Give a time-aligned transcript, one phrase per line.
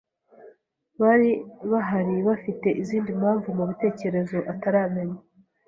[1.01, 1.31] Bari
[1.71, 5.19] bahari bafite izindi mpamvu mubitekerezo ataramenya.